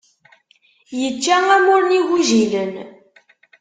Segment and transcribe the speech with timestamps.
[0.99, 2.73] Yečča amur n igujilen.